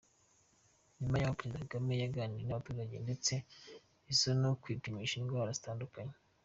[0.99, 3.33] Nyuma y’aho Perezida Kagame yaganiriye n'abaturage ndetse
[4.09, 6.13] aza no kwipimisha indwara zitandura.